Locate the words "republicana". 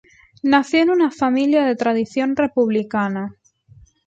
2.35-3.35